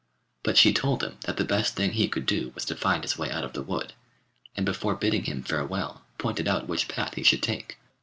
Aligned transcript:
But 0.41 0.57
she 0.57 0.73
told 0.73 1.03
him 1.03 1.19
that 1.25 1.37
the 1.37 1.45
best 1.45 1.75
thing 1.75 1.91
he 1.91 2.07
could 2.07 2.25
do 2.25 2.51
was 2.55 2.65
to 2.65 2.75
find 2.75 3.03
his 3.03 3.19
way 3.19 3.29
out 3.29 3.43
of 3.43 3.53
the 3.53 3.61
wood, 3.61 3.93
and 4.57 4.65
before 4.65 4.95
bidding 4.95 5.25
him 5.25 5.43
farewell 5.43 6.01
pointed 6.17 6.47
out 6.47 6.67
which 6.67 6.87
path 6.87 7.13
he 7.13 7.21
should 7.21 7.43
take. 7.43 7.77